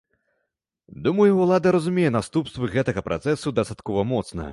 [1.07, 4.49] Думаю, ўлада разумее наступствы гэтага працэсу дастаткова моцна.